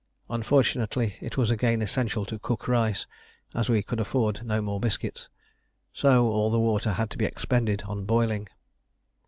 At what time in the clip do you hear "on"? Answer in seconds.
7.83-8.05